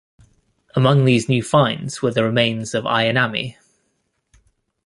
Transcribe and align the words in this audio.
Among 0.75 1.05
these 1.05 1.29
new 1.29 1.43
finds 1.43 2.01
were 2.01 2.09
the 2.09 2.23
remains 2.23 2.73
of 2.73 2.85
"Ayanami". 2.85 3.55